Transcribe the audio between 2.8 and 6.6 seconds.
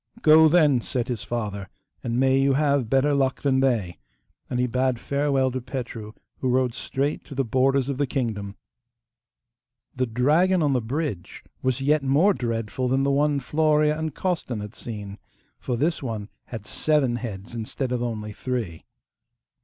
better luck than they'; and he bade farewell to Petru, who